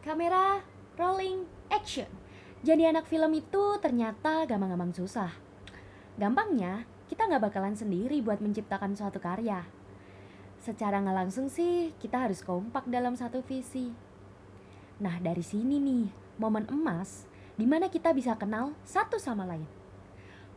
[0.00, 0.64] Kamera,
[0.96, 2.08] rolling, action.
[2.64, 5.28] Jadi anak film itu ternyata gampang-gampang susah.
[6.16, 9.60] Gampangnya, kita nggak bakalan sendiri buat menciptakan suatu karya.
[10.64, 13.92] Secara nggak langsung sih, kita harus kompak dalam satu visi.
[15.04, 16.08] Nah, dari sini nih,
[16.40, 17.28] momen emas
[17.60, 19.68] di mana kita bisa kenal satu sama lain.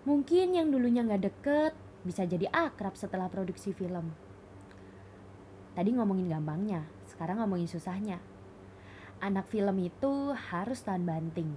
[0.08, 1.74] Mungkin yang dulunya nggak deket,
[2.08, 4.08] bisa jadi akrab setelah produksi film.
[5.76, 8.24] Tadi ngomongin gampangnya, sekarang ngomongin susahnya.
[9.24, 11.48] Anak film itu harus tahan banting.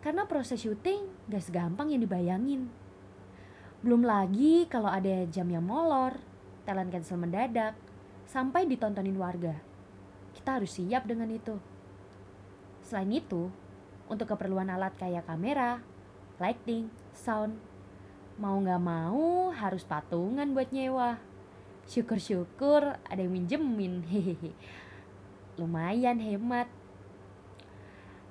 [0.00, 2.72] Karena proses syuting gak segampang yang dibayangin.
[3.84, 6.16] Belum lagi kalau ada jam yang molor,
[6.64, 7.76] talent cancel mendadak,
[8.24, 9.52] sampai ditontonin warga.
[10.32, 11.60] Kita harus siap dengan itu.
[12.80, 13.52] Selain itu,
[14.08, 15.84] untuk keperluan alat kayak kamera,
[16.40, 17.60] lighting, sound,
[18.40, 21.20] mau gak mau harus patungan buat nyewa.
[21.84, 24.56] Syukur-syukur ada yang minjemin, hehehe.
[25.60, 26.68] Lumayan hemat.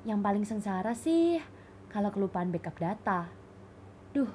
[0.02, 1.38] Yang paling sengsara sih
[1.94, 3.30] kalau kelupaan backup data.
[4.10, 4.32] Duh,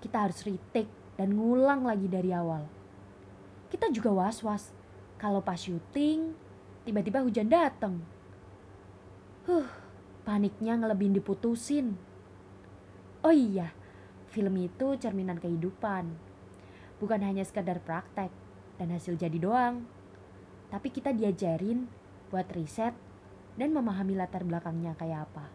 [0.00, 0.88] kita harus retake
[1.20, 2.64] dan ngulang lagi dari awal.
[3.68, 4.72] Kita juga was-was
[5.20, 6.32] kalau pas syuting
[6.88, 8.00] tiba-tiba hujan datang.
[9.44, 9.68] Huh,
[10.24, 11.96] paniknya ngelebihin diputusin.
[13.20, 13.72] Oh iya,
[14.32, 16.08] film itu cerminan kehidupan.
[17.00, 18.32] Bukan hanya sekedar praktek
[18.80, 19.84] dan hasil jadi doang.
[20.72, 22.03] Tapi kita diajarin
[22.34, 22.98] buat riset
[23.54, 25.46] dan memahami latar belakangnya kayak apa.